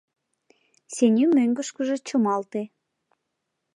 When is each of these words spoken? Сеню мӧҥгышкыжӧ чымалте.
Сеню 0.95 1.27
мӧҥгышкыжӧ 1.37 1.95
чымалте. 2.07 2.61